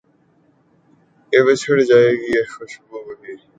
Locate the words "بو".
2.87-2.97